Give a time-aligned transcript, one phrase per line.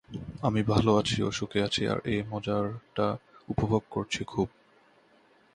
[0.41, 3.07] আমি ভাল আছি ও সুখে আছি, আর এ মজাটা
[3.49, 4.47] উপভোগ করছি খুব।